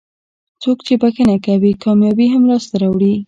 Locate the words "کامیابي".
1.83-2.27